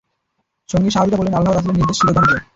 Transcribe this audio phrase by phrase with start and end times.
[0.69, 2.31] সঙ্গী সাহাবীরা বললেন, আল্লাহর রাসূলের নির্দেশ শিরধার্য।